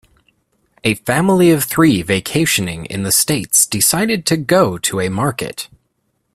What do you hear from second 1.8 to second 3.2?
vacationing in the